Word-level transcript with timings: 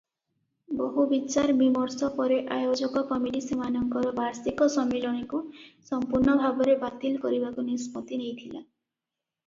ବହୁ 0.77 1.03
ବିଚାର 1.11 1.53
ବିମର୍ଶ 1.59 2.09
ପରେ 2.15 2.39
ଆୟୋଜକ 2.55 3.03
କମିଟି 3.13 3.43
ସେମାନଙ୍କର 3.49 4.15
ବାର୍ଷିକ 4.23 4.71
ସମ୍ମିଳନୀକୁ 4.79 5.43
ସମ୍ପୂର୍ଣ୍ଣ 5.93 6.37
ଭାବରେ 6.43 6.77
ବାତିଲ 6.89 7.25
କରିବାକୁ 7.27 7.71
ନିଷ୍ପତ୍ତି 7.73 8.23
ନେଇଥିଲା। 8.27 8.61